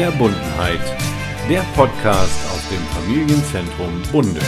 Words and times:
Verbundenheit, 0.00 0.78
der 1.48 1.62
Podcast 1.74 2.48
aus 2.52 2.68
dem 2.68 2.78
Familienzentrum 2.94 4.00
Bunde. 4.12 4.38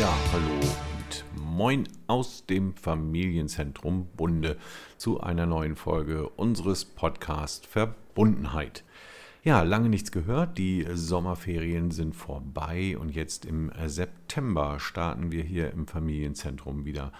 Ja, 0.00 0.14
hallo 0.32 0.60
und 0.62 1.24
moin 1.38 1.86
aus 2.06 2.46
dem 2.46 2.74
Familienzentrum 2.74 4.06
Bunde 4.16 4.56
zu 4.96 5.20
einer 5.20 5.44
neuen 5.44 5.76
Folge 5.76 6.26
unseres 6.26 6.86
Podcasts 6.86 7.66
Verbundenheit. 7.66 8.82
Ja, 9.42 9.60
lange 9.60 9.90
nichts 9.90 10.10
gehört. 10.10 10.56
Die 10.56 10.86
Sommerferien 10.94 11.90
sind 11.90 12.16
vorbei 12.16 12.96
und 12.98 13.10
jetzt 13.10 13.44
im 13.44 13.70
September 13.84 14.80
starten 14.80 15.32
wir 15.32 15.42
hier 15.42 15.70
im 15.70 15.86
Familienzentrum 15.86 16.86
wieder 16.86 17.12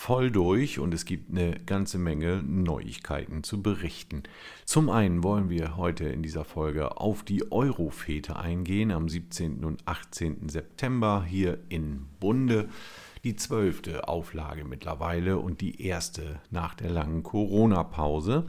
voll 0.00 0.30
durch 0.30 0.78
und 0.78 0.94
es 0.94 1.04
gibt 1.04 1.30
eine 1.30 1.60
ganze 1.66 1.98
Menge 1.98 2.42
Neuigkeiten 2.42 3.42
zu 3.42 3.60
berichten. 3.60 4.22
Zum 4.64 4.88
einen 4.88 5.22
wollen 5.22 5.50
wir 5.50 5.76
heute 5.76 6.04
in 6.04 6.22
dieser 6.22 6.46
Folge 6.46 6.96
auf 6.96 7.22
die 7.22 7.52
Eurofete 7.52 8.36
eingehen 8.36 8.92
am 8.92 9.10
17. 9.10 9.62
und 9.62 9.86
18. 9.86 10.48
September 10.48 11.22
hier 11.22 11.58
in 11.68 12.06
Bunde. 12.18 12.70
Die 13.24 13.36
zwölfte 13.36 14.08
Auflage 14.08 14.64
mittlerweile 14.64 15.38
und 15.38 15.60
die 15.60 15.82
erste 15.82 16.40
nach 16.50 16.72
der 16.72 16.88
langen 16.88 17.22
Corona-Pause. 17.22 18.46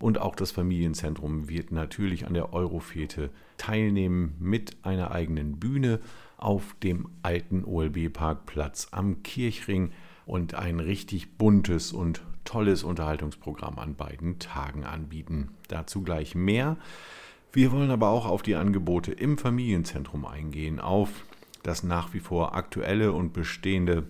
Und 0.00 0.20
auch 0.20 0.34
das 0.34 0.50
Familienzentrum 0.50 1.48
wird 1.48 1.70
natürlich 1.70 2.26
an 2.26 2.34
der 2.34 2.52
Eurofete 2.52 3.30
teilnehmen 3.56 4.34
mit 4.40 4.76
einer 4.82 5.12
eigenen 5.12 5.60
Bühne 5.60 6.00
auf 6.38 6.74
dem 6.82 7.08
alten 7.22 7.64
OLB-Parkplatz 7.64 8.88
am 8.90 9.22
Kirchring 9.22 9.92
und 10.28 10.54
ein 10.54 10.78
richtig 10.78 11.38
buntes 11.38 11.90
und 11.90 12.22
tolles 12.44 12.84
Unterhaltungsprogramm 12.84 13.78
an 13.78 13.94
beiden 13.94 14.38
Tagen 14.38 14.84
anbieten. 14.84 15.48
Dazu 15.68 16.02
gleich 16.02 16.34
mehr. 16.34 16.76
Wir 17.50 17.72
wollen 17.72 17.90
aber 17.90 18.10
auch 18.10 18.26
auf 18.26 18.42
die 18.42 18.54
Angebote 18.54 19.10
im 19.10 19.38
Familienzentrum 19.38 20.26
eingehen, 20.26 20.80
auf 20.80 21.08
das 21.62 21.82
nach 21.82 22.12
wie 22.12 22.20
vor 22.20 22.54
aktuelle 22.54 23.12
und 23.12 23.32
bestehende 23.32 24.04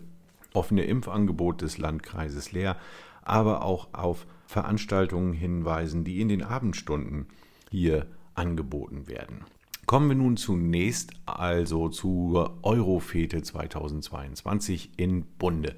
offene 0.54 0.82
Impfangebot 0.82 1.62
des 1.62 1.78
Landkreises 1.78 2.50
Leer, 2.50 2.76
aber 3.22 3.62
auch 3.62 3.94
auf 3.94 4.26
Veranstaltungen 4.44 5.32
hinweisen, 5.32 6.02
die 6.02 6.20
in 6.20 6.28
den 6.28 6.42
Abendstunden 6.42 7.26
hier 7.70 8.06
angeboten 8.34 9.06
werden. 9.06 9.44
Kommen 9.88 10.10
wir 10.10 10.16
nun 10.16 10.36
zunächst 10.36 11.12
also 11.24 11.88
zur 11.88 12.58
Eurofete 12.62 13.40
2022 13.40 14.90
in 14.98 15.24
Bunde. 15.38 15.76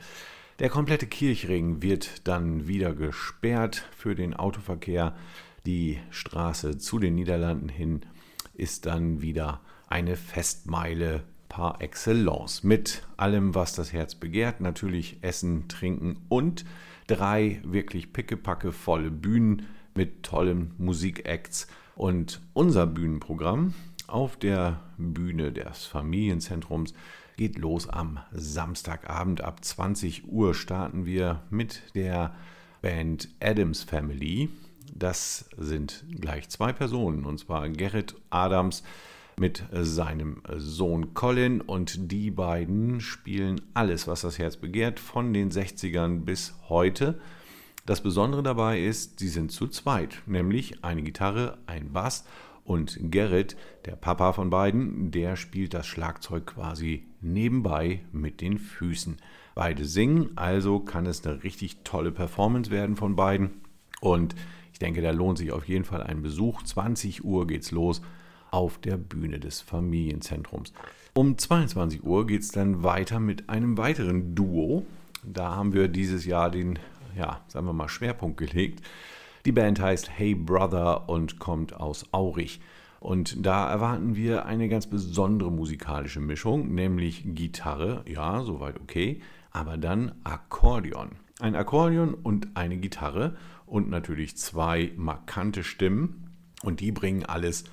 Der 0.58 0.69
komplette 0.69 1.06
Kirchring 1.06 1.80
wird 1.80 2.27
dann 2.27 2.67
wieder 2.67 2.92
gesperrt 2.92 3.84
für 3.97 4.17
den 4.17 4.34
Autoverkehr. 4.34 5.14
Die 5.64 6.00
Straße 6.11 6.78
zu 6.78 6.98
den 6.98 7.14
Niederlanden 7.14 7.69
hin 7.69 8.00
ist 8.52 8.84
dann 8.86 9.22
wieder 9.22 9.61
eine 9.86 10.17
Festmeile 10.17 11.22
par 11.48 11.80
excellence 11.80 12.64
mit 12.64 13.06
allem, 13.17 13.55
was 13.55 13.77
das 13.77 13.92
Herz 13.92 14.17
begehrt. 14.17 14.61
Natürlich 14.61 15.19
Essen, 15.22 15.69
Trinken 15.69 16.19
und 16.28 16.64
drei 17.06 17.61
wirklich 17.62 18.12
pickepacke 18.12 18.72
volle 18.72 19.12
Bühnen 19.12 19.69
mit 19.95 20.24
tollen 20.24 20.74
Musikacts. 20.78 21.69
Und 21.95 22.41
unser 22.55 22.86
Bühnenprogramm 22.86 23.74
auf 24.11 24.36
der 24.36 24.80
Bühne 24.98 25.53
des 25.53 25.86
Familienzentrums 25.86 26.94
geht 27.36 27.56
los 27.58 27.89
am 27.89 28.20
Samstagabend. 28.33 29.41
Ab 29.41 29.64
20 29.64 30.28
Uhr 30.28 30.55
starten 30.55 31.06
wir 31.06 31.42
mit 31.50 31.83
der 31.94 32.34
Band 32.83 33.28
Adams 33.41 33.83
Family. 33.83 34.50
Das 34.94 35.48
sind 35.56 36.05
gleich 36.20 36.48
zwei 36.48 36.72
Personen, 36.72 37.25
und 37.25 37.39
zwar 37.39 37.69
Gerrit 37.69 38.17
Adams 38.30 38.83
mit 39.39 39.64
seinem 39.73 40.42
Sohn 40.57 41.14
Colin 41.14 41.63
und 41.63 42.13
die 42.13 42.30
beiden 42.30 43.01
spielen 43.01 43.63
alles, 43.73 44.07
was 44.07 44.20
das 44.20 44.39
Herz 44.39 44.57
begehrt, 44.57 45.01
von 45.01 45.33
den 45.33 45.51
60ern 45.51 46.24
bis 46.24 46.55
heute. 46.68 47.18
Das 47.86 48.02
Besondere 48.02 48.42
dabei 48.42 48.80
ist, 48.80 49.18
sie 49.18 49.29
sind 49.29 49.51
zu 49.51 49.67
zweit, 49.68 50.23
nämlich 50.27 50.84
eine 50.84 51.02
Gitarre, 51.02 51.57
ein 51.67 51.92
Bass 51.92 52.24
Gerrit, 53.11 53.57
der 53.85 53.97
Papa 53.97 54.33
von 54.33 54.51
beiden, 54.51 55.11
der 55.11 55.36
spielt 55.36 55.75
das 55.75 55.86
Schlagzeug 55.86 56.47
quasi 56.47 57.07
nebenbei 57.20 58.01
mit 58.13 58.41
den 58.41 58.58
Füßen. 58.58 59.17
Beide 59.55 59.85
singen, 59.85 60.31
also 60.36 60.81
kann 60.81 61.07
es 61.07 61.27
eine 61.27 61.42
richtig 61.42 61.79
tolle 61.83 62.13
Performance 62.13 62.70
werden 62.70 62.97
von 62.97 63.17
beiden. 63.17 63.51
Und 64.01 64.35
ich 64.73 64.79
denke, 64.79 65.03
da 65.03 65.11
lohnt 65.11 65.39
sich 65.39 65.53
auf 65.53 65.67
jeden 65.69 65.85
Fall 65.85 66.03
ein 66.03 66.23
Besuch. 66.23 66.63
20 66.63 67.25
Uhr 67.25 67.47
geht's 67.47 67.70
los 67.70 68.01
auf 68.51 68.79
der 68.79 68.97
Bühne 68.97 69.41
des 69.41 69.61
Familienzentrums. 69.61 70.73
Um 71.14 71.37
22 71.37 72.05
Uhr 72.05 72.27
geht 72.27 72.42
es 72.42 72.52
dann 72.52 72.83
weiter 72.83 73.20
mit 73.20 73.48
einem 73.48 73.77
weiteren 73.77 74.35
Duo. 74.35 74.87
Da 75.25 75.57
haben 75.57 75.73
wir 75.73 75.89
dieses 75.89 76.25
Jahr 76.25 76.51
den, 76.51 76.79
ja, 77.17 77.41
sagen 77.48 77.67
wir 77.67 77.73
mal, 77.73 77.89
Schwerpunkt 77.89 78.39
gelegt. 78.39 78.81
Die 79.46 79.52
Band 79.52 79.80
heißt 79.80 80.11
Hey 80.11 80.34
Brother 80.34 81.08
und 81.08 81.39
kommt 81.39 81.73
aus 81.74 82.05
Aurich. 82.12 82.61
Und 83.01 83.46
da 83.46 83.70
erwarten 83.70 84.14
wir 84.14 84.45
eine 84.45 84.68
ganz 84.68 84.86
besondere 84.86 85.51
musikalische 85.51 86.20
Mischung, 86.20 86.74
nämlich 86.74 87.23
Gitarre, 87.24 88.05
ja, 88.06 88.42
soweit 88.42 88.78
okay, 88.78 89.23
aber 89.51 89.78
dann 89.78 90.12
Akkordeon. 90.24 91.12
Ein 91.40 91.56
Akkordeon 91.56 92.12
und 92.12 92.48
eine 92.55 92.77
Gitarre 92.77 93.34
und 93.64 93.89
natürlich 93.89 94.36
zwei 94.36 94.92
markante 94.96 95.64
Stimmen. 95.64 96.30
Und 96.62 96.80
die 96.80 96.92
bringen 96.92 97.24
alles 97.24 97.64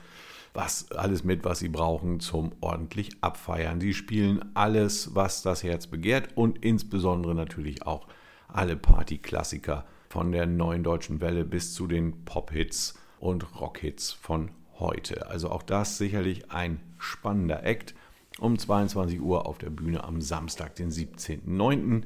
was, 0.54 0.90
alles 0.92 1.26
mit, 1.26 1.44
was 1.44 1.60
sie 1.60 1.68
brauchen 1.68 2.22
zum 2.22 2.54
ordentlich 2.62 3.12
abfeiern. 3.20 3.82
Sie 3.82 3.94
spielen 3.94 4.44
alles, 4.54 5.14
was 5.14 5.42
das 5.42 5.64
Herz 5.64 5.88
begehrt 5.88 6.30
und 6.36 6.64
insbesondere 6.64 7.36
natürlich 7.36 7.86
auch 7.86 8.08
alle 8.48 8.78
Partyklassiker 8.78 9.84
von 10.10 10.32
der 10.32 10.46
neuen 10.46 10.84
deutschen 10.84 11.22
Welle 11.22 11.46
bis 11.46 11.74
zu 11.74 11.88
den 11.88 12.24
Pop-Hits 12.26 12.96
und 13.20 13.60
Rock-Hits 13.60 14.14
von 14.14 14.52
heute. 14.80 15.28
Also 15.28 15.50
auch 15.50 15.64
das 15.64 15.98
sicherlich 15.98 16.52
ein 16.52 16.80
spannender 16.98 17.64
Act 17.64 17.96
um 18.40 18.58
22 18.58 19.22
Uhr 19.22 19.48
auf 19.48 19.58
der 19.58 19.70
Bühne 19.70 20.04
am 20.04 20.22
Samstag, 20.22 20.76
den 20.76 20.92
17.09. 20.92 22.04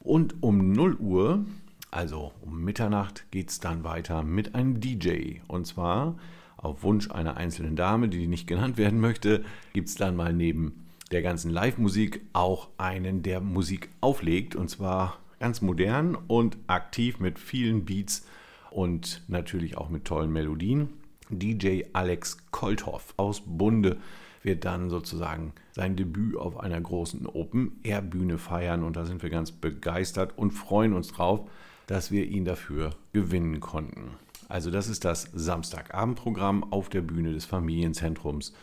Und 0.00 0.42
um 0.42 0.72
0 0.72 0.96
Uhr, 0.96 1.44
also 1.90 2.32
um 2.42 2.62
Mitternacht, 2.62 3.26
geht 3.30 3.50
es 3.50 3.60
dann 3.60 3.84
weiter 3.84 4.22
mit 4.22 4.54
einem 4.54 4.80
DJ. 4.80 5.40
Und 5.46 5.66
zwar 5.66 6.16
auf 6.56 6.82
Wunsch 6.82 7.10
einer 7.10 7.36
einzelnen 7.36 7.76
Dame, 7.76 8.08
die 8.08 8.26
nicht 8.26 8.46
genannt 8.46 8.76
werden 8.76 9.00
möchte, 9.00 9.44
gibt 9.72 9.88
es 9.88 9.94
dann 9.94 10.16
mal 10.16 10.32
neben 10.32 10.84
der 11.12 11.22
ganzen 11.22 11.50
Live-Musik 11.50 12.22
auch 12.32 12.68
einen, 12.76 13.22
der 13.22 13.40
Musik 13.40 13.88
auflegt. 14.00 14.56
Und 14.56 14.68
zwar 14.68 15.18
ganz 15.40 15.60
modern 15.60 16.14
und 16.14 16.56
aktiv 16.66 17.20
mit 17.20 17.38
vielen 17.38 17.84
Beats 17.84 18.26
und 18.70 19.22
natürlich 19.28 19.76
auch 19.76 19.88
mit 19.88 20.04
tollen 20.04 20.32
Melodien. 20.32 20.90
DJ 21.30 21.82
Alex 21.92 22.38
Kolthoff 22.50 23.14
aus 23.16 23.42
Bunde 23.44 23.98
wird 24.42 24.64
dann 24.64 24.88
sozusagen 24.88 25.52
sein 25.72 25.96
Debüt 25.96 26.36
auf 26.36 26.58
einer 26.58 26.80
großen 26.80 27.26
Open-Air-Bühne 27.26 28.38
feiern 28.38 28.82
und 28.82 28.96
da 28.96 29.04
sind 29.04 29.22
wir 29.22 29.30
ganz 29.30 29.52
begeistert 29.52 30.36
und 30.36 30.52
freuen 30.52 30.94
uns 30.94 31.08
drauf, 31.08 31.48
dass 31.86 32.10
wir 32.10 32.26
ihn 32.26 32.44
dafür 32.44 32.90
gewinnen 33.12 33.60
konnten. 33.60 34.12
Also 34.48 34.70
das 34.70 34.88
ist 34.88 35.04
das 35.04 35.28
Samstagabendprogramm 35.34 36.72
auf 36.72 36.88
der 36.88 37.02
Bühne 37.02 37.32
des 37.32 37.44
Familienzentrums 37.44 38.54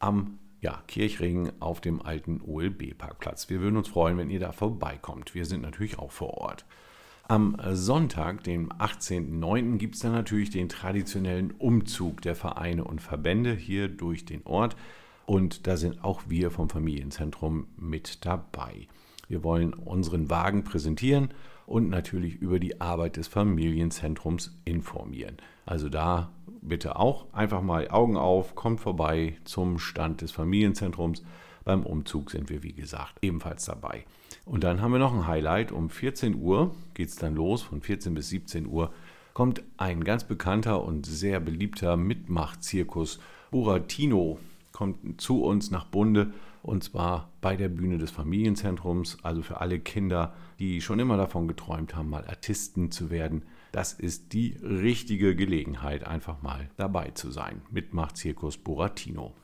am 0.00 0.38
ja, 0.64 0.82
Kirchring 0.88 1.52
auf 1.60 1.82
dem 1.82 2.00
alten 2.00 2.40
OLB-Parkplatz. 2.40 3.50
Wir 3.50 3.60
würden 3.60 3.76
uns 3.76 3.88
freuen, 3.88 4.16
wenn 4.16 4.30
ihr 4.30 4.40
da 4.40 4.50
vorbeikommt. 4.50 5.34
Wir 5.34 5.44
sind 5.44 5.60
natürlich 5.60 5.98
auch 5.98 6.10
vor 6.10 6.38
Ort. 6.38 6.64
Am 7.28 7.58
Sonntag, 7.72 8.44
dem 8.44 8.72
18.09., 8.72 9.76
gibt 9.76 9.94
es 9.94 10.00
dann 10.00 10.12
natürlich 10.12 10.48
den 10.48 10.70
traditionellen 10.70 11.50
Umzug 11.50 12.22
der 12.22 12.34
Vereine 12.34 12.84
und 12.84 13.02
Verbände 13.02 13.52
hier 13.52 13.88
durch 13.88 14.24
den 14.24 14.40
Ort. 14.46 14.74
Und 15.26 15.66
da 15.66 15.76
sind 15.76 16.02
auch 16.02 16.22
wir 16.28 16.50
vom 16.50 16.70
Familienzentrum 16.70 17.66
mit 17.76 18.24
dabei. 18.24 18.88
Wir 19.28 19.44
wollen 19.44 19.74
unseren 19.74 20.30
Wagen 20.30 20.64
präsentieren 20.64 21.28
und 21.66 21.90
natürlich 21.90 22.36
über 22.36 22.58
die 22.58 22.80
Arbeit 22.80 23.18
des 23.18 23.28
Familienzentrums 23.28 24.58
informieren. 24.64 25.36
Also 25.66 25.90
da 25.90 26.30
bitte 26.68 26.98
auch 26.98 27.32
einfach 27.32 27.62
mal 27.62 27.90
Augen 27.90 28.16
auf, 28.16 28.54
kommt 28.54 28.80
vorbei 28.80 29.36
zum 29.44 29.78
Stand 29.78 30.22
des 30.22 30.32
Familienzentrums. 30.32 31.22
Beim 31.64 31.84
Umzug 31.84 32.30
sind 32.30 32.50
wir, 32.50 32.62
wie 32.62 32.72
gesagt, 32.72 33.16
ebenfalls 33.22 33.64
dabei. 33.64 34.04
Und 34.44 34.64
dann 34.64 34.82
haben 34.82 34.92
wir 34.92 34.98
noch 34.98 35.14
ein 35.14 35.26
Highlight. 35.26 35.72
Um 35.72 35.88
14 35.88 36.34
Uhr 36.34 36.74
geht 36.92 37.08
es 37.08 37.16
dann 37.16 37.34
los. 37.34 37.62
Von 37.62 37.80
14 37.80 38.14
bis 38.14 38.28
17 38.28 38.66
Uhr 38.66 38.92
kommt 39.32 39.62
ein 39.76 40.04
ganz 40.04 40.24
bekannter 40.24 40.84
und 40.84 41.06
sehr 41.06 41.40
beliebter 41.40 41.96
Mitmachzirkus. 41.96 43.20
Buratino 43.50 44.38
kommt 44.72 45.20
zu 45.20 45.42
uns 45.44 45.70
nach 45.70 45.84
Bunde 45.84 46.32
Und 46.62 46.82
zwar 46.82 47.30
bei 47.40 47.56
der 47.56 47.68
Bühne 47.68 47.98
des 47.98 48.10
Familienzentrums, 48.10 49.18
also 49.22 49.42
für 49.42 49.60
alle 49.60 49.78
Kinder, 49.80 50.34
die 50.58 50.80
schon 50.80 50.98
immer 50.98 51.18
davon 51.18 51.46
geträumt 51.46 51.94
haben, 51.94 52.08
mal 52.08 52.26
Artisten 52.26 52.90
zu 52.90 53.10
werden. 53.10 53.42
Das 53.74 53.92
ist 53.92 54.32
die 54.34 54.56
richtige 54.62 55.34
Gelegenheit, 55.34 56.06
einfach 56.06 56.40
mal 56.42 56.70
dabei 56.76 57.10
zu 57.10 57.32
sein. 57.32 57.60
Mitmachzirkus 57.72 58.56
Buratino. 58.56 59.34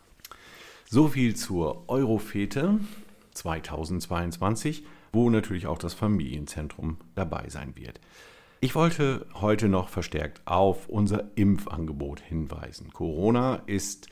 So 0.89 1.09
viel 1.09 1.35
zur 1.35 1.89
Eurofete 1.89 2.79
2022, 3.35 4.85
wo 5.13 5.31
natürlich 5.31 5.67
auch 5.67 5.79
das 5.79 5.95
Familienzentrum 5.95 6.99
dabei 7.17 7.49
sein 7.49 7.75
wird. 7.75 8.01
Ich 8.61 8.77
wollte 8.77 9.27
heute 9.35 9.69
noch 9.69 9.89
verstärkt 9.89 10.43
auf 10.45 10.89
unser 10.89 11.25
Impfangebot 11.35 12.21
hinweisen. 12.21 12.93
Corona 12.93 13.57
ist 13.67 14.07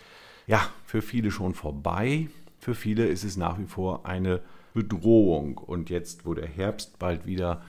ja 0.49 0.69
für 0.85 1.01
viele 1.01 1.31
schon 1.31 1.55
vorbei. 1.55 2.27
Für 2.59 2.75
viele 2.75 3.07
ist 3.07 3.23
es 3.23 3.37
nach 3.37 3.57
wie 3.61 3.67
vor 3.67 4.05
eine 4.05 4.41
Bedrohung. 4.75 5.59
Und 5.59 5.91
jetzt, 5.91 6.27
wo 6.27 6.35
der 6.35 6.49
Herbst 6.49 6.99
bald 6.99 7.25
wieder 7.25 7.63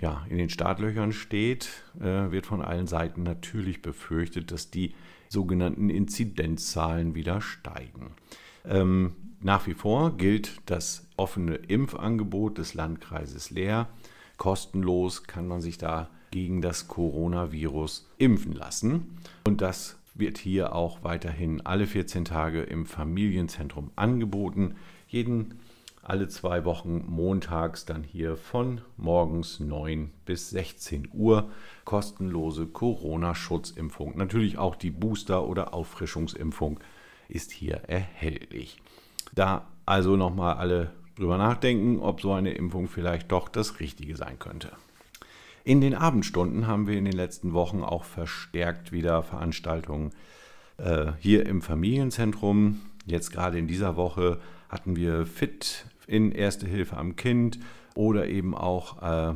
ja, 0.00 0.24
in 0.28 0.38
den 0.38 0.50
Startlöchern 0.50 1.12
steht, 1.12 1.68
äh, 2.00 2.30
wird 2.30 2.46
von 2.46 2.62
allen 2.62 2.86
Seiten 2.86 3.22
natürlich 3.22 3.82
befürchtet, 3.82 4.52
dass 4.52 4.70
die 4.70 4.94
sogenannten 5.28 5.90
Inzidenzzahlen 5.90 7.14
wieder 7.14 7.40
steigen. 7.40 8.12
Ähm, 8.64 9.14
nach 9.40 9.66
wie 9.66 9.74
vor 9.74 10.16
gilt 10.16 10.60
das 10.66 11.06
offene 11.16 11.54
Impfangebot 11.54 12.58
des 12.58 12.74
Landkreises 12.74 13.50
Leer. 13.50 13.88
Kostenlos 14.36 15.24
kann 15.24 15.46
man 15.46 15.60
sich 15.60 15.78
da 15.78 16.10
gegen 16.30 16.60
das 16.62 16.88
Coronavirus 16.88 18.08
impfen 18.18 18.52
lassen. 18.52 19.18
Und 19.46 19.60
das 19.60 19.98
wird 20.14 20.38
hier 20.38 20.74
auch 20.74 21.02
weiterhin 21.02 21.60
alle 21.62 21.86
14 21.86 22.24
Tage 22.24 22.62
im 22.62 22.86
Familienzentrum 22.86 23.90
angeboten. 23.96 24.76
Jeden 25.08 25.59
alle 26.10 26.26
zwei 26.26 26.64
Wochen 26.64 27.04
montags 27.06 27.84
dann 27.84 28.02
hier 28.02 28.36
von 28.36 28.80
morgens 28.96 29.60
9 29.60 30.10
bis 30.26 30.50
16 30.50 31.08
Uhr 31.12 31.48
kostenlose 31.84 32.66
Corona-Schutzimpfung. 32.66 34.16
Natürlich 34.16 34.58
auch 34.58 34.74
die 34.74 34.90
Booster- 34.90 35.46
oder 35.46 35.72
Auffrischungsimpfung 35.72 36.80
ist 37.28 37.52
hier 37.52 37.76
erhältlich. 37.86 38.82
Da 39.36 39.68
also 39.86 40.16
nochmal 40.16 40.56
alle 40.56 40.90
drüber 41.14 41.38
nachdenken, 41.38 42.00
ob 42.00 42.20
so 42.20 42.32
eine 42.32 42.54
Impfung 42.54 42.88
vielleicht 42.88 43.30
doch 43.30 43.48
das 43.48 43.78
Richtige 43.78 44.16
sein 44.16 44.40
könnte. 44.40 44.72
In 45.62 45.80
den 45.80 45.94
Abendstunden 45.94 46.66
haben 46.66 46.88
wir 46.88 46.98
in 46.98 47.04
den 47.04 47.14
letzten 47.14 47.52
Wochen 47.52 47.84
auch 47.84 48.02
verstärkt 48.02 48.90
wieder 48.90 49.22
Veranstaltungen 49.22 50.10
äh, 50.78 51.12
hier 51.20 51.46
im 51.46 51.62
Familienzentrum. 51.62 52.80
Jetzt 53.06 53.30
gerade 53.30 53.60
in 53.60 53.68
dieser 53.68 53.94
Woche 53.94 54.40
hatten 54.68 54.96
wir 54.96 55.24
Fit 55.24 55.84
in 56.10 56.32
Erste 56.32 56.66
Hilfe 56.66 56.96
am 56.96 57.16
Kind 57.16 57.58
oder 57.94 58.26
eben 58.26 58.54
auch 58.54 59.02
äh, 59.02 59.34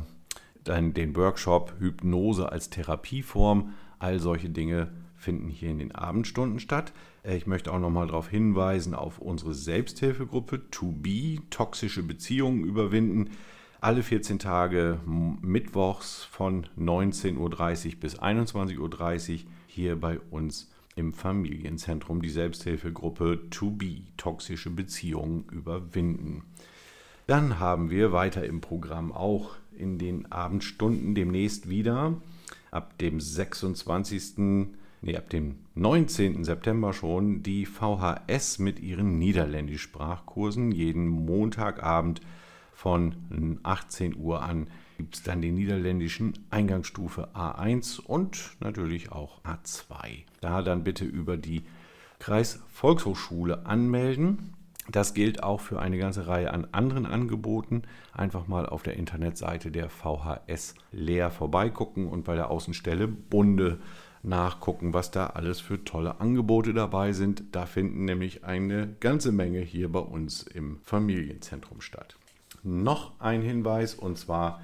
dann 0.63 0.93
den 0.93 1.15
Workshop 1.15 1.73
Hypnose 1.79 2.51
als 2.51 2.69
Therapieform. 2.69 3.73
All 3.97 4.19
solche 4.19 4.49
Dinge 4.49 4.91
finden 5.15 5.47
hier 5.47 5.69
in 5.69 5.79
den 5.79 5.93
Abendstunden 5.93 6.59
statt. 6.59 6.91
Äh, 7.23 7.37
ich 7.37 7.47
möchte 7.47 7.71
auch 7.71 7.79
nochmal 7.79 8.07
darauf 8.07 8.27
hinweisen 8.27 8.93
auf 8.93 9.19
unsere 9.19 9.53
Selbsthilfegruppe 9.53 10.69
To 10.71 10.91
Be, 10.91 11.37
toxische 11.49 12.03
Beziehungen 12.03 12.65
überwinden 12.65 13.31
alle 13.81 14.01
14 14.01 14.39
Tage 14.39 14.99
mittwochs 15.05 16.23
von 16.23 16.65
19.30 16.77 17.37
Uhr 17.37 17.99
bis 17.99 18.19
21.30 18.19 19.33
Uhr 19.33 19.39
hier 19.67 19.99
bei 19.99 20.19
uns 20.31 20.71
im 20.95 21.13
Familienzentrum 21.13 22.21
die 22.21 22.29
Selbsthilfegruppe 22.29 23.49
To 23.49 23.71
Be, 23.71 24.03
toxische 24.17 24.69
Beziehungen 24.69 25.45
überwinden. 25.51 26.43
Dann 27.27 27.59
haben 27.59 27.89
wir 27.89 28.11
weiter 28.11 28.45
im 28.45 28.61
Programm 28.61 29.11
auch 29.11 29.55
in 29.77 29.97
den 29.97 30.31
Abendstunden 30.31 31.15
demnächst 31.15 31.69
wieder 31.69 32.15
ab 32.71 32.97
dem 32.97 33.19
26. 33.19 34.67
Nee, 35.01 35.17
ab 35.17 35.29
dem 35.29 35.55
19. 35.75 36.43
September 36.43 36.93
schon 36.93 37.43
die 37.43 37.65
VHS 37.65 38.59
mit 38.59 38.79
ihren 38.79 39.19
Niederländisch-Sprachkursen 39.19 40.71
jeden 40.71 41.07
Montagabend 41.07 42.21
von 42.73 43.59
18 43.63 44.15
Uhr 44.15 44.41
an 44.41 44.67
gibt 44.97 45.15
es 45.15 45.23
dann 45.23 45.41
die 45.41 45.51
niederländischen 45.51 46.33
Eingangsstufe 46.49 47.29
A1 47.33 47.99
und 47.99 48.55
natürlich 48.59 49.11
auch 49.11 49.41
A2. 49.43 50.23
Da 50.41 50.61
dann 50.61 50.83
bitte 50.83 51.05
über 51.05 51.37
die 51.37 51.63
Kreisvolkshochschule 52.19 53.65
anmelden. 53.65 54.53
Das 54.89 55.13
gilt 55.13 55.43
auch 55.43 55.61
für 55.61 55.79
eine 55.79 55.97
ganze 55.97 56.27
Reihe 56.27 56.53
an 56.53 56.67
anderen 56.71 57.05
Angeboten. 57.05 57.83
Einfach 58.13 58.47
mal 58.47 58.65
auf 58.65 58.83
der 58.83 58.97
Internetseite 58.97 59.71
der 59.71 59.89
VHS 59.89 60.75
leer 60.91 61.31
vorbeigucken 61.31 62.07
und 62.07 62.23
bei 62.23 62.35
der 62.35 62.51
Außenstelle 62.51 63.07
Bunde 63.07 63.79
nachgucken, 64.21 64.93
was 64.93 65.11
da 65.11 65.27
alles 65.27 65.59
für 65.59 65.83
tolle 65.83 66.19
Angebote 66.19 66.73
dabei 66.73 67.13
sind. 67.13 67.43
Da 67.51 67.65
finden 67.65 68.05
nämlich 68.05 68.43
eine 68.43 68.95
ganze 68.99 69.31
Menge 69.31 69.59
hier 69.59 69.91
bei 69.91 69.99
uns 69.99 70.43
im 70.43 70.79
Familienzentrum 70.83 71.81
statt 71.81 72.15
noch 72.65 73.11
ein 73.19 73.41
Hinweis 73.41 73.93
und 73.93 74.17
zwar 74.17 74.61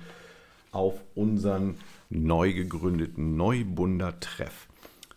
auf 0.72 1.02
unseren 1.16 1.76
neu 2.10 2.54
gegründeten 2.54 3.36
Neubunder 3.36 4.20
Treff. 4.20 4.68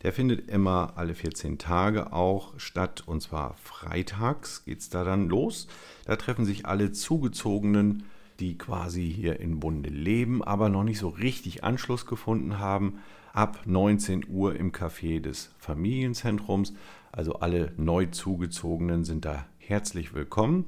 Der 0.02 0.12
findet 0.12 0.50
immer 0.50 0.92
alle 0.96 1.14
14 1.14 1.58
Tage 1.58 2.12
auch 2.12 2.58
statt 2.58 3.04
und 3.06 3.22
zwar 3.22 3.54
freitags 3.54 4.64
geht 4.64 4.80
es 4.80 4.90
da 4.90 5.04
dann 5.04 5.28
los. 5.28 5.66
Da 6.04 6.16
treffen 6.16 6.44
sich 6.44 6.66
alle 6.66 6.92
Zugezogenen, 6.92 8.02
die 8.40 8.58
quasi 8.58 9.10
hier 9.10 9.40
in 9.40 9.60
Bunde 9.60 9.88
leben, 9.88 10.42
aber 10.42 10.68
noch 10.68 10.84
nicht 10.84 10.98
so 10.98 11.08
richtig 11.08 11.64
Anschluss 11.64 12.04
gefunden 12.04 12.58
haben, 12.58 12.98
ab 13.32 13.60
19 13.64 14.26
Uhr 14.28 14.56
im 14.56 14.72
Café 14.72 15.20
des 15.20 15.52
Familienzentrums. 15.58 16.74
Also 17.10 17.34
alle 17.34 17.72
neu 17.76 18.06
zugezogenen 18.06 19.04
sind 19.04 19.24
da 19.24 19.46
herzlich 19.58 20.14
willkommen 20.14 20.66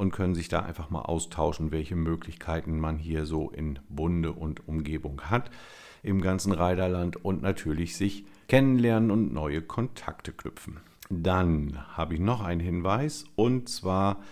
und 0.00 0.12
können 0.12 0.34
sich 0.34 0.48
da 0.48 0.60
einfach 0.60 0.88
mal 0.88 1.02
austauschen, 1.02 1.72
welche 1.72 1.94
Möglichkeiten 1.94 2.80
man 2.80 2.96
hier 2.96 3.26
so 3.26 3.50
in 3.50 3.78
Bunde 3.90 4.32
und 4.32 4.66
Umgebung 4.66 5.20
hat 5.28 5.50
im 6.02 6.22
ganzen 6.22 6.52
Reiderland 6.52 7.22
und 7.22 7.42
natürlich 7.42 7.96
sich 7.98 8.24
kennenlernen 8.48 9.10
und 9.10 9.34
neue 9.34 9.60
Kontakte 9.60 10.32
knüpfen. 10.32 10.80
Dann 11.10 11.78
habe 11.98 12.14
ich 12.14 12.20
noch 12.20 12.40
einen 12.40 12.62
Hinweis 12.62 13.26
und 13.36 13.68
zwar 13.68 14.22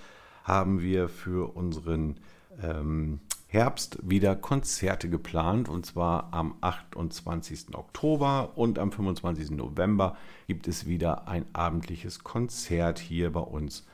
haben 0.42 0.80
wir 0.80 1.10
für 1.10 1.54
unseren 1.54 2.16
ähm, 2.62 3.20
Herbst 3.46 3.98
wieder 4.02 4.36
Konzerte 4.36 5.10
geplant 5.10 5.68
und 5.68 5.84
zwar 5.84 6.32
am 6.32 6.54
28. 6.62 7.74
Oktober 7.74 8.52
und 8.56 8.78
am 8.78 8.90
25. 8.90 9.50
November 9.50 10.16
gibt 10.46 10.66
es 10.66 10.86
wieder 10.86 11.28
ein 11.28 11.44
abendliches 11.52 12.24
Konzert 12.24 12.98
hier 12.98 13.32
bei 13.32 13.40
uns 13.40 13.84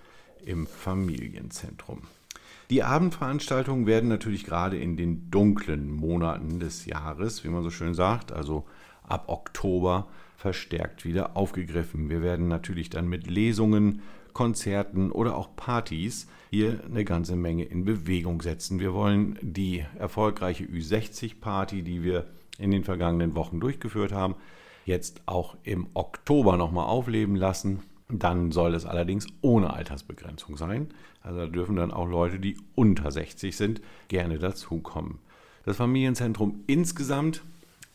im 0.47 0.67
Familienzentrum. 0.67 2.03
Die 2.71 2.83
Abendveranstaltungen 2.83 3.87
werden 3.87 4.09
natürlich 4.09 4.45
gerade 4.45 4.79
in 4.79 4.97
den 4.97 5.31
dunklen 5.31 5.91
Monaten 5.95 6.61
des 6.61 6.87
Jahres, 6.87 7.45
wie 7.45 7.49
man 7.49 7.63
so 7.63 7.71
schön 7.71 7.95
sagt, 7.95 8.33
also 8.33 8.65
ab 9.03 9.25
Oktober, 9.29 10.09
verstärkt 10.37 11.05
wieder 11.05 11.37
aufgegriffen. 11.37 12.09
Wir 12.11 12.23
werden 12.23 12.49
natürlich 12.49 12.91
dann 12.91 13.09
mit 13.09 13.27
Lesungen, 13.27 14.03
Konzerten 14.33 15.11
oder 15.11 15.37
auch 15.37 15.55
Partys 15.57 16.27
hier 16.51 16.81
eine 16.85 17.05
ganze 17.05 17.37
Menge 17.37 17.65
in 17.65 17.85
Bewegung 17.85 18.43
setzen. 18.43 18.81
Wir 18.81 18.93
wollen 18.93 19.39
die 19.41 19.85
erfolgreiche 19.99 20.65
Ü60-Party, 20.65 21.83
die 21.83 22.03
wir 22.03 22.27
in 22.59 22.71
den 22.71 22.85
vergangenen 22.85 23.35
Wochen 23.35 23.61
durchgeführt 23.61 24.13
haben, 24.13 24.35
jetzt 24.85 25.23
auch 25.27 25.57
im 25.63 25.87
Oktober 25.95 26.57
nochmal 26.57 26.87
aufleben 26.87 27.37
lassen. 27.37 27.81
Dann 28.19 28.53
soll 28.53 28.75
es 28.75 28.87
allerdings 28.87 29.27
ohne 29.41 29.73
Altersbegrenzung 29.73 30.57
sein. 30.57 30.89
Also 31.21 31.41
da 31.41 31.47
dürfen 31.47 31.77
dann 31.77 31.91
auch 31.91 32.07
Leute, 32.07 32.39
die 32.39 32.57
unter 32.77 33.11
60 33.11 33.57
sind, 33.57 33.81
gerne 34.09 34.39
dazukommen. 34.39 35.19
Das 35.65 35.79
Familienzentrum 35.79 36.61
insgesamt 36.69 37.43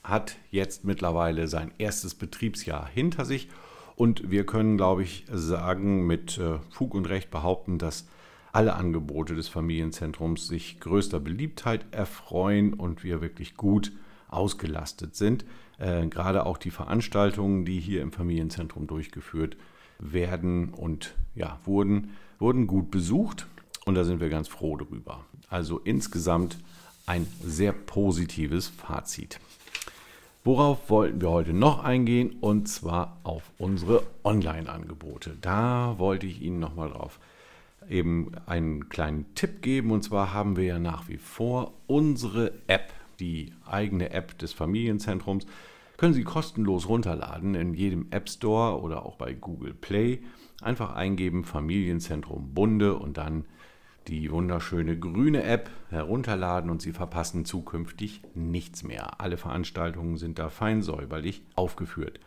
hat 0.03 0.35
jetzt 0.51 0.83
mittlerweile 0.83 1.47
sein 1.47 1.71
erstes 1.77 2.15
Betriebsjahr 2.15 2.87
hinter 2.87 3.23
sich 3.23 3.47
und 3.95 4.29
wir 4.29 4.45
können, 4.45 4.75
glaube 4.75 5.03
ich, 5.03 5.25
sagen, 5.31 6.05
mit 6.05 6.37
äh, 6.37 6.57
Fug 6.69 6.95
und 6.95 7.07
Recht 7.07 7.31
behaupten, 7.31 7.77
dass 7.77 8.07
alle 8.51 8.73
Angebote 8.73 9.35
des 9.35 9.47
Familienzentrums 9.47 10.47
sich 10.47 10.79
größter 10.79 11.19
Beliebtheit 11.19 11.85
erfreuen 11.91 12.73
und 12.73 13.03
wir 13.03 13.21
wirklich 13.21 13.55
gut 13.55 13.91
ausgelastet 14.27 15.15
sind. 15.15 15.45
Äh, 15.77 16.07
gerade 16.07 16.45
auch 16.45 16.57
die 16.57 16.71
Veranstaltungen, 16.71 17.63
die 17.63 17.79
hier 17.79 18.01
im 18.01 18.11
Familienzentrum 18.11 18.87
durchgeführt 18.87 19.55
werden 19.55 19.78
werden 19.99 20.69
und 20.69 21.15
ja, 21.35 21.59
wurden, 21.65 22.11
wurden 22.39 22.67
gut 22.67 22.91
besucht 22.91 23.47
und 23.85 23.95
da 23.95 24.03
sind 24.03 24.19
wir 24.19 24.29
ganz 24.29 24.47
froh 24.47 24.77
drüber. 24.77 25.25
Also 25.49 25.79
insgesamt 25.79 26.57
ein 27.05 27.27
sehr 27.43 27.71
positives 27.71 28.67
Fazit. 28.67 29.39
Worauf 30.43 30.89
wollten 30.89 31.21
wir 31.21 31.29
heute 31.29 31.53
noch 31.53 31.83
eingehen? 31.83 32.37
Und 32.39 32.67
zwar 32.69 33.17
auf 33.23 33.43
unsere 33.57 34.03
Online-Angebote. 34.23 35.37
Da 35.41 35.95
wollte 35.97 36.27
ich 36.27 36.41
Ihnen 36.41 36.59
nochmal 36.59 36.89
drauf 36.89 37.19
eben 37.89 38.31
einen 38.45 38.89
kleinen 38.89 39.25
Tipp 39.35 39.61
geben. 39.61 39.91
Und 39.91 40.03
zwar 40.03 40.33
haben 40.33 40.55
wir 40.55 40.65
ja 40.65 40.79
nach 40.79 41.09
wie 41.09 41.17
vor 41.17 41.73
unsere 41.87 42.53
App, 42.67 42.93
die 43.19 43.53
eigene 43.65 44.11
App 44.11 44.37
des 44.37 44.53
Familienzentrums, 44.53 45.45
können 45.99 46.13
Sie 46.13 46.23
kostenlos 46.23 46.87
runterladen 46.87 47.55
in 47.55 47.73
jedem 47.73 48.07
App 48.11 48.29
Store 48.29 48.79
oder 48.81 49.05
auch 49.05 49.17
bei 49.17 49.33
Google 49.33 49.73
Play. 49.73 50.21
Einfach 50.61 50.95
eingeben 50.95 51.43
Familienzentrum 51.43 52.53
Bunde 52.53 52.95
und 52.95 53.17
dann 53.17 53.43
die 54.07 54.31
wunderschöne 54.31 54.97
grüne 54.97 55.43
App 55.43 55.69
herunterladen 55.89 56.69
und 56.69 56.81
Sie 56.81 56.93
verpassen 56.93 57.43
zukünftig 57.43 58.21
nichts 58.33 58.83
mehr. 58.83 59.19
Alle 59.19 59.35
Veranstaltungen 59.35 60.15
sind 60.15 60.39
da 60.39 60.47
fein 60.47 60.83
säuberlich 60.83 61.43
aufgeführt. 61.55 62.21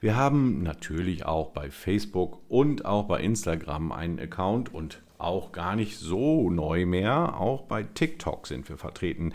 Wir 0.01 0.17
haben 0.17 0.63
natürlich 0.63 1.27
auch 1.27 1.51
bei 1.51 1.71
Facebook 1.71 2.39
und 2.49 2.87
auch 2.87 3.05
bei 3.05 3.21
Instagram 3.21 3.93
einen 3.93 4.19
Account 4.21 4.73
und 4.73 5.03
auch 5.19 5.53
gar 5.53 5.77
nicht 5.77 5.99
so 5.99 6.49
neu 6.51 6.87
mehr. 6.87 7.39
Auch 7.39 7.63
bei 7.63 7.83
TikTok 7.83 8.47
sind 8.47 8.69
wir 8.69 8.79
vertreten. 8.79 9.35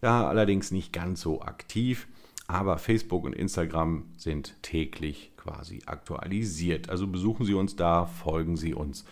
Da 0.00 0.26
allerdings 0.26 0.72
nicht 0.72 0.92
ganz 0.92 1.20
so 1.20 1.42
aktiv. 1.42 2.08
Aber 2.48 2.78
Facebook 2.78 3.24
und 3.24 3.34
Instagram 3.34 4.06
sind 4.16 4.60
täglich 4.62 5.30
quasi 5.36 5.82
aktualisiert. 5.86 6.88
Also 6.88 7.06
besuchen 7.06 7.44
Sie 7.44 7.54
uns 7.54 7.76
da, 7.76 8.06
folgen 8.06 8.56
Sie 8.56 8.74
uns 8.74 9.04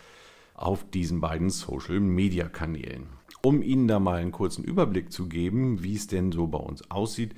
auf 0.59 0.89
diesen 0.89 1.21
beiden 1.21 1.49
Social-Media-Kanälen. 1.49 3.07
Um 3.41 3.61
Ihnen 3.61 3.87
da 3.87 3.99
mal 3.99 4.19
einen 4.19 4.31
kurzen 4.33 4.63
Überblick 4.63 5.11
zu 5.11 5.29
geben, 5.29 5.81
wie 5.83 5.95
es 5.95 6.07
denn 6.07 6.31
so 6.31 6.47
bei 6.47 6.57
uns 6.57 6.91
aussieht, 6.91 7.33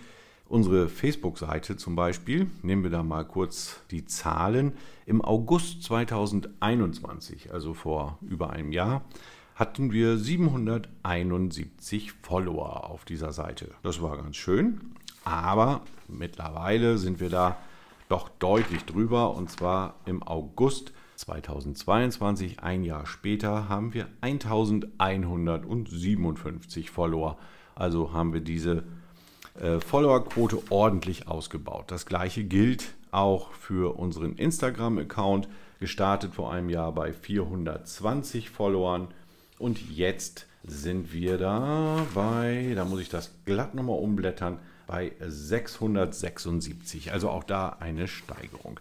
unsere 0.48 0.90
Facebook-Seite 0.90 1.78
zum 1.78 1.96
Beispiel, 1.96 2.48
nehmen 2.64 2.84
wir 2.84 2.90
da 2.90 3.04
mal 3.04 3.24
kurz 3.24 3.82
die 3.92 4.06
Zahlen. 4.06 4.74
Im 5.06 5.22
August 5.24 5.84
2021, 5.84 7.54
also 7.54 7.74
vor 7.74 8.18
über 8.22 8.50
einem 8.50 8.72
Jahr, 8.72 9.04
hatten 9.56 9.92
wir 9.92 10.18
771 10.18 12.14
Follower 12.24 12.90
auf 12.90 13.06
dieser 13.06 13.32
Seite. 13.32 13.70
Das 13.84 14.02
war 14.02 14.18
ganz 14.18 14.36
schön. 14.36 14.82
Aber 15.24 15.82
mittlerweile 16.08 16.98
sind 16.98 17.20
wir 17.20 17.30
da 17.30 17.58
doch 18.10 18.28
deutlich 18.28 18.84
drüber. 18.86 19.36
Und 19.36 19.52
zwar 19.52 19.94
im 20.06 20.24
August 20.24 20.94
2022, 21.22 22.60
ein 22.62 22.84
Jahr 22.84 23.06
später, 23.06 23.70
haben 23.70 23.94
wir 23.94 24.08
1157 24.22 26.90
Follower. 26.90 27.38
Also 27.76 28.12
haben 28.12 28.34
wir 28.34 28.42
diese 28.42 28.84
äh, 29.60 29.80
Followerquote 29.80 30.72
ordentlich 30.72 31.28
ausgebaut. 31.28 31.86
Das 31.88 32.06
gleiche 32.06 32.44
gilt 32.44 32.94
auch 33.12 33.54
für 33.54 33.98
unseren 33.98 34.36
Instagram-Account, 34.36 35.48
gestartet 35.80 36.34
vor 36.34 36.52
einem 36.52 36.70
Jahr 36.70 36.92
bei 36.92 37.14
420 37.14 38.50
Followern. 38.50 39.08
Und 39.60 39.80
jetzt 39.92 40.48
sind 40.64 41.14
wir 41.14 41.38
da 41.38 42.06
bei, 42.14 42.74
da 42.76 42.86
muss 42.86 43.02
ich 43.02 43.10
das 43.10 43.32
glatt 43.46 43.76
nochmal 43.76 44.00
umblättern, 44.00 44.58
bei 44.88 45.12
676. 45.20 47.12
Also 47.12 47.30
auch 47.30 47.44
da 47.44 47.78
eine 47.80 48.08
Steigerung. 48.08 48.80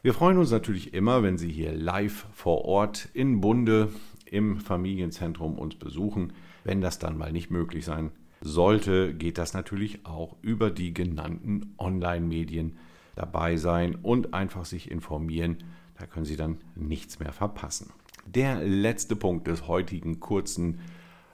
Wir 0.00 0.14
freuen 0.14 0.38
uns 0.38 0.52
natürlich 0.52 0.94
immer, 0.94 1.24
wenn 1.24 1.38
Sie 1.38 1.50
hier 1.50 1.72
live 1.72 2.26
vor 2.32 2.64
Ort 2.64 3.08
in 3.14 3.40
Bunde 3.40 3.88
im 4.26 4.60
Familienzentrum 4.60 5.58
uns 5.58 5.74
besuchen. 5.74 6.34
Wenn 6.62 6.80
das 6.80 7.00
dann 7.00 7.18
mal 7.18 7.32
nicht 7.32 7.50
möglich 7.50 7.84
sein 7.84 8.12
sollte, 8.40 9.12
geht 9.12 9.38
das 9.38 9.54
natürlich 9.54 10.06
auch 10.06 10.36
über 10.40 10.70
die 10.70 10.94
genannten 10.94 11.74
Online-Medien 11.78 12.76
dabei 13.16 13.56
sein 13.56 13.96
und 13.96 14.34
einfach 14.34 14.64
sich 14.64 14.88
informieren. 14.88 15.64
Da 15.98 16.06
können 16.06 16.26
Sie 16.26 16.36
dann 16.36 16.58
nichts 16.76 17.18
mehr 17.18 17.32
verpassen. 17.32 17.90
Der 18.24 18.62
letzte 18.62 19.16
Punkt 19.16 19.48
des 19.48 19.66
heutigen 19.66 20.20
kurzen 20.20 20.78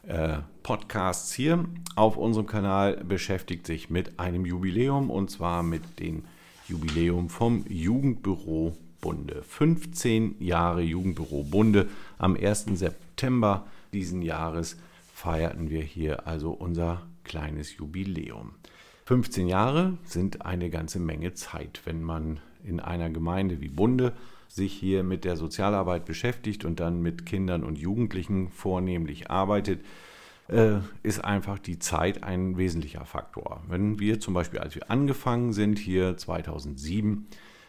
äh, 0.05 0.39
Podcasts 0.63 1.35
hier 1.35 1.67
auf 1.97 2.17
unserem 2.17 2.47
Kanal 2.47 3.05
beschäftigt 3.05 3.67
sich 3.67 3.91
mit 3.91 4.19
einem 4.19 4.47
Jubiläum 4.47 5.11
und 5.11 5.31
zwar 5.31 5.63
mit 5.63 6.01
dem 6.01 6.25
Jubiläum 6.67 7.29
vom 7.29 7.65
Jugendbüro 7.69 8.75
Bunde. 9.03 9.43
15 9.43 10.37
Jahre 10.41 10.81
Jugendbüro 10.81 11.43
Bunde. 11.45 11.89
Am 12.17 12.37
1. 12.37 12.67
September 12.75 13.67
diesen 13.93 14.23
Jahres 14.23 14.79
feierten 15.13 15.69
wir 15.69 15.83
hier 15.83 16.27
also 16.27 16.53
unser 16.53 17.03
kleines 17.23 17.77
Jubiläum. 17.77 18.53
15 19.05 19.47
Jahre 19.47 19.99
sind 20.05 20.47
eine 20.47 20.71
ganze 20.71 21.01
Menge 21.01 21.35
Zeit, 21.35 21.83
wenn 21.85 22.03
man 22.03 22.41
in 22.65 22.81
einer 22.81 23.11
Gemeinde 23.11 23.61
wie 23.61 23.69
Bunde 23.69 24.15
sich 24.49 24.73
hier 24.73 25.03
mit 25.03 25.27
der 25.27 25.37
Sozialarbeit 25.37 26.07
beschäftigt 26.07 26.65
und 26.65 26.81
dann 26.81 27.03
mit 27.03 27.27
Kindern 27.27 27.63
und 27.63 27.77
Jugendlichen 27.77 28.49
vornehmlich 28.49 29.31
arbeitet, 29.31 29.85
äh, 30.49 30.79
ist 31.03 31.25
einfach 31.25 31.59
die 31.59 31.79
Zeit 31.79 32.23
ein 32.23 32.57
wesentlicher 32.57 33.05
Faktor. 33.05 33.63
Wenn 33.69 33.99
wir 33.99 34.21
zum 34.21 34.35
Beispiel, 34.35 34.61
als 34.61 34.75
wir 34.75 34.91
angefangen 34.91 35.53
sind, 35.53 35.79
hier 35.79 36.17
2007 36.17 37.27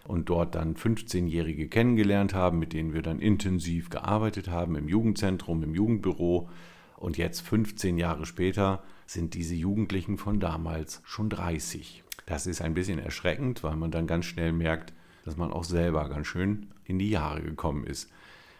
und 0.07 0.29
dort 0.29 0.55
dann 0.55 0.75
15-Jährige 0.75 1.67
kennengelernt 1.67 2.33
haben, 2.33 2.59
mit 2.59 2.73
denen 2.73 2.93
wir 2.93 3.01
dann 3.01 3.19
intensiv 3.19 3.89
gearbeitet 3.89 4.49
haben 4.49 4.75
im 4.75 4.87
Jugendzentrum, 4.87 5.63
im 5.63 5.73
Jugendbüro, 5.73 6.49
und 6.97 7.17
jetzt 7.17 7.41
15 7.41 7.97
Jahre 7.97 8.25
später 8.25 8.81
sind 9.05 9.33
diese 9.33 9.55
Jugendlichen 9.55 10.17
von 10.17 10.39
damals 10.39 11.01
schon 11.03 11.29
30. 11.29 12.03
Das 12.25 12.47
ist 12.47 12.61
ein 12.61 12.73
bisschen 12.73 12.99
erschreckend, 12.99 13.63
weil 13.63 13.75
man 13.75 13.91
dann 13.91 14.07
ganz 14.07 14.25
schnell 14.25 14.51
merkt, 14.51 14.93
dass 15.23 15.37
man 15.37 15.51
auch 15.51 15.63
selber 15.63 16.07
ganz 16.09 16.27
schön 16.27 16.67
in 16.85 16.97
die 16.97 17.09
Jahre 17.09 17.41
gekommen 17.41 17.85
ist. 17.85 18.09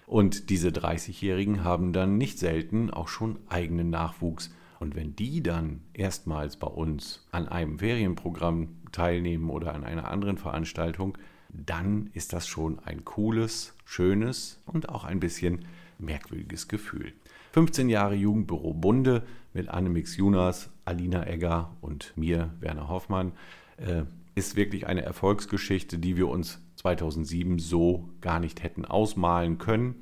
Und 0.08 0.50
diese 0.50 0.70
30-Jährigen 0.70 1.64
haben 1.64 1.94
dann 1.94 2.18
nicht 2.18 2.38
selten 2.38 2.92
auch 2.92 3.08
schon 3.08 3.40
eigenen 3.50 3.90
Nachwuchs. 3.90 4.54
Und 4.80 4.96
wenn 4.96 5.16
die 5.16 5.42
dann 5.42 5.82
erstmals 5.94 6.58
bei 6.58 6.68
uns 6.68 7.26
an 7.32 7.48
einem 7.48 7.80
Ferienprogramm 7.80 8.76
teilnehmen 8.92 9.50
oder 9.50 9.74
an 9.74 9.84
einer 9.84 10.10
anderen 10.12 10.38
Veranstaltung, 10.38 11.18
dann 11.50 12.10
ist 12.14 12.34
das 12.34 12.48
schon 12.48 12.80
ein 12.80 13.06
cooles, 13.06 13.74
schönes 13.86 14.62
und 14.66 14.90
auch 14.90 15.06
ein 15.06 15.20
bisschen 15.20 15.66
merkwürdiges 15.98 16.68
Gefühl. 16.68 17.14
15 17.54 17.88
Jahre 17.90 18.16
Jugendbüro 18.16 18.74
Bunde 18.74 19.24
mit 19.54 19.70
Annemix 19.70 20.18
Junas, 20.18 20.70
Alina 20.84 21.26
Egger 21.26 21.72
und 21.82 22.12
mir, 22.18 22.54
Werner 22.60 22.90
Hoffmann, 22.90 23.32
äh, 23.78 24.04
ist 24.36 24.56
wirklich 24.56 24.86
eine 24.86 25.02
Erfolgsgeschichte, 25.02 25.98
die 25.98 26.18
wir 26.18 26.28
uns 26.28 26.62
2007 26.76 27.58
so 27.58 28.10
gar 28.22 28.40
nicht 28.40 28.62
hätten 28.62 28.86
ausmalen 28.86 29.58
können. 29.58 29.96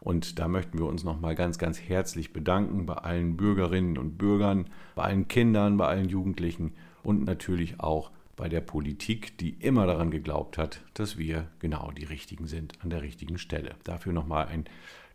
Und 0.00 0.38
da 0.38 0.46
möchten 0.46 0.78
wir 0.78 0.86
uns 0.86 1.02
nochmal 1.02 1.34
ganz, 1.34 1.58
ganz 1.58 1.80
herzlich 1.80 2.32
bedanken 2.32 2.86
bei 2.86 2.94
allen 2.94 3.36
Bürgerinnen 3.36 3.98
und 3.98 4.18
Bürgern, 4.18 4.70
bei 4.94 5.02
allen 5.02 5.26
Kindern, 5.26 5.76
bei 5.76 5.88
allen 5.88 6.08
Jugendlichen 6.08 6.74
und 7.02 7.24
natürlich 7.24 7.80
auch 7.80 8.12
bei 8.36 8.48
der 8.48 8.60
Politik, 8.60 9.36
die 9.38 9.50
immer 9.60 9.86
daran 9.86 10.10
geglaubt 10.10 10.58
hat, 10.58 10.82
dass 10.94 11.18
wir 11.18 11.48
genau 11.58 11.90
die 11.90 12.04
Richtigen 12.04 12.46
sind 12.46 12.74
an 12.82 12.90
der 12.90 13.02
richtigen 13.02 13.38
Stelle. 13.38 13.74
Dafür 13.82 14.12
nochmal 14.12 14.46
ein 14.46 14.66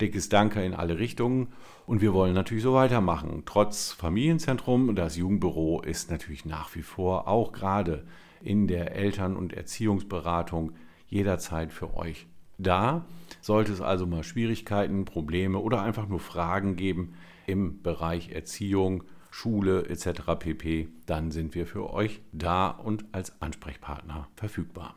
dickes 0.01 0.27
Danke 0.27 0.63
in 0.65 0.73
alle 0.73 0.97
Richtungen. 0.97 1.49
Und 1.85 2.01
wir 2.01 2.13
wollen 2.13 2.33
natürlich 2.33 2.63
so 2.63 2.73
weitermachen. 2.73 3.43
Trotz 3.45 3.91
Familienzentrum, 3.91 4.95
das 4.95 5.15
Jugendbüro 5.15 5.81
ist 5.81 6.09
natürlich 6.09 6.45
nach 6.45 6.75
wie 6.75 6.81
vor 6.81 7.27
auch 7.27 7.51
gerade 7.51 8.03
in 8.43 8.67
der 8.67 8.95
Eltern- 8.95 9.35
und 9.35 9.53
Erziehungsberatung 9.53 10.73
jederzeit 11.07 11.71
für 11.73 11.95
euch 11.95 12.27
da. 12.57 13.05
Sollte 13.41 13.71
es 13.71 13.81
also 13.81 14.05
mal 14.05 14.23
Schwierigkeiten, 14.23 15.05
Probleme 15.05 15.59
oder 15.59 15.81
einfach 15.81 16.07
nur 16.07 16.19
Fragen 16.19 16.75
geben 16.75 17.13
im 17.47 17.81
Bereich 17.81 18.31
Erziehung, 18.31 19.03
Schule 19.29 19.85
etc. 19.87 20.21
pp., 20.37 20.89
dann 21.05 21.31
sind 21.31 21.55
wir 21.55 21.65
für 21.65 21.91
euch 21.91 22.21
da 22.31 22.69
und 22.69 23.05
als 23.13 23.41
Ansprechpartner 23.41 24.27
verfügbar. 24.35 24.95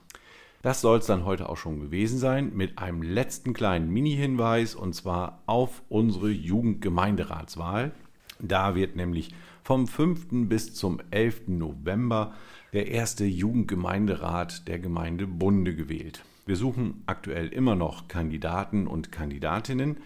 Das 0.62 0.80
soll 0.80 0.98
es 0.98 1.06
dann 1.06 1.24
heute 1.24 1.48
auch 1.48 1.58
schon 1.58 1.78
gewesen 1.78 2.18
sein 2.18 2.52
mit 2.54 2.78
einem 2.78 3.02
letzten 3.02 3.52
kleinen 3.52 3.90
Mini-Hinweis 3.90 4.74
und 4.74 4.94
zwar 4.94 5.42
auf 5.46 5.82
unsere 5.88 6.30
Jugendgemeinderatswahl. 6.30 7.92
Da 8.40 8.74
wird 8.74 8.96
nämlich 8.96 9.34
vom 9.62 9.86
5. 9.86 10.48
bis 10.48 10.74
zum 10.74 11.00
11. 11.10 11.48
November 11.48 12.32
der 12.74 12.88
erste 12.88 13.24
Jugendgemeinderat 13.24 14.66
der 14.66 14.80
Gemeinde 14.80 15.28
Bunde 15.28 15.76
gewählt. 15.76 16.24
Wir 16.44 16.56
suchen 16.56 17.04
aktuell 17.06 17.46
immer 17.46 17.76
noch 17.76 18.08
Kandidaten 18.08 18.88
und 18.88 19.12
Kandidatinnen, 19.12 19.98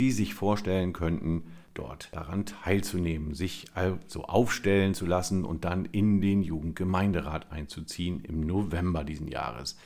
die 0.00 0.12
sich 0.12 0.32
vorstellen 0.32 0.92
könnten, 0.92 1.42
dort 1.74 2.10
daran 2.12 2.46
teilzunehmen, 2.46 3.34
sich 3.34 3.64
also 3.74 4.22
aufstellen 4.22 4.94
zu 4.94 5.04
lassen 5.04 5.44
und 5.44 5.64
dann 5.64 5.84
in 5.86 6.20
den 6.20 6.44
Jugendgemeinderat 6.44 7.50
einzuziehen 7.50 8.20
im 8.24 8.40
November 8.40 9.02
diesen 9.02 9.26
Jahres. 9.26 9.76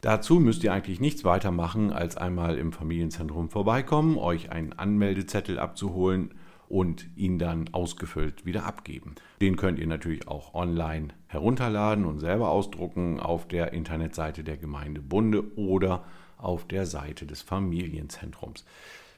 Dazu 0.00 0.40
müsst 0.40 0.64
ihr 0.64 0.72
eigentlich 0.72 1.00
nichts 1.00 1.24
weiter 1.24 1.50
machen, 1.50 1.92
als 1.92 2.16
einmal 2.16 2.56
im 2.56 2.72
Familienzentrum 2.72 3.50
vorbeikommen, 3.50 4.16
euch 4.16 4.50
einen 4.50 4.72
Anmeldezettel 4.72 5.58
abzuholen 5.58 6.30
und 6.68 7.06
ihn 7.16 7.38
dann 7.38 7.68
ausgefüllt 7.72 8.46
wieder 8.46 8.64
abgeben. 8.64 9.14
Den 9.40 9.56
könnt 9.56 9.78
ihr 9.78 9.86
natürlich 9.86 10.28
auch 10.28 10.54
online 10.54 11.08
herunterladen 11.36 12.06
und 12.06 12.18
selber 12.18 12.48
ausdrucken 12.48 13.20
auf 13.20 13.46
der 13.46 13.72
Internetseite 13.72 14.42
der 14.42 14.56
Gemeinde 14.56 15.02
Bunde 15.02 15.44
oder 15.56 16.04
auf 16.38 16.66
der 16.66 16.86
Seite 16.86 17.26
des 17.26 17.42
Familienzentrums. 17.42 18.64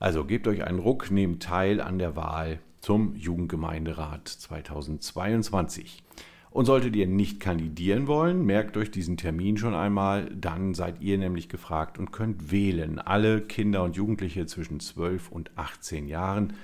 Also 0.00 0.24
gebt 0.24 0.46
euch 0.48 0.64
einen 0.64 0.80
Ruck, 0.80 1.10
nehmt 1.10 1.42
teil 1.42 1.80
an 1.80 1.98
der 1.98 2.16
Wahl 2.16 2.58
zum 2.80 3.14
Jugendgemeinderat 3.14 4.28
2022. 4.28 6.02
Und 6.50 6.64
solltet 6.64 6.96
ihr 6.96 7.06
nicht 7.06 7.40
kandidieren 7.40 8.06
wollen, 8.06 8.44
merkt 8.44 8.76
euch 8.76 8.90
diesen 8.90 9.16
Termin 9.16 9.56
schon 9.56 9.74
einmal, 9.74 10.30
dann 10.34 10.74
seid 10.74 11.00
ihr 11.00 11.18
nämlich 11.18 11.48
gefragt 11.48 11.98
und 11.98 12.10
könnt 12.10 12.50
wählen. 12.50 12.98
Alle 12.98 13.42
Kinder 13.42 13.84
und 13.84 13.96
Jugendliche 13.96 14.46
zwischen 14.46 14.80
12 14.80 15.30
und 15.30 15.50
18 15.56 16.08
Jahren 16.08 16.54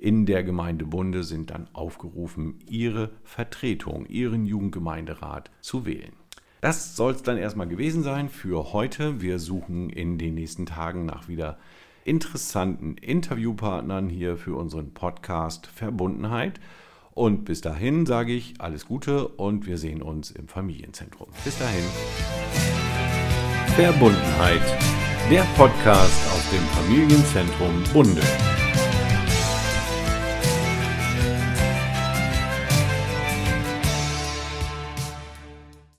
in 0.00 0.24
der 0.24 0.42
Gemeinde 0.42 0.86
Bunde 0.86 1.22
sind 1.24 1.50
dann 1.50 1.68
aufgerufen, 1.74 2.58
ihre 2.66 3.10
Vertretung, 3.22 4.06
ihren 4.06 4.46
Jugendgemeinderat 4.46 5.50
zu 5.60 5.84
wählen. 5.84 6.12
Das 6.62 6.96
soll 6.96 7.12
es 7.12 7.22
dann 7.22 7.36
erstmal 7.36 7.68
gewesen 7.68 8.02
sein 8.02 8.28
für 8.28 8.72
heute. 8.72 9.20
Wir 9.20 9.38
suchen 9.38 9.90
in 9.90 10.18
den 10.18 10.34
nächsten 10.34 10.66
Tagen 10.66 11.04
nach 11.04 11.28
wieder 11.28 11.58
interessanten 12.04 12.96
Interviewpartnern 12.96 14.08
hier 14.08 14.36
für 14.36 14.54
unseren 14.56 14.92
Podcast 14.92 15.66
Verbundenheit. 15.66 16.60
Und 17.12 17.44
bis 17.44 17.60
dahin 17.60 18.06
sage 18.06 18.32
ich 18.32 18.54
alles 18.58 18.86
Gute 18.86 19.28
und 19.28 19.66
wir 19.66 19.76
sehen 19.76 20.00
uns 20.00 20.30
im 20.30 20.48
Familienzentrum. 20.48 21.28
Bis 21.44 21.58
dahin. 21.58 21.84
Verbundenheit, 23.76 24.62
der 25.30 25.42
Podcast 25.56 26.30
aus 26.32 26.50
dem 26.50 26.62
Familienzentrum 26.68 27.84
Bunde. 27.92 28.22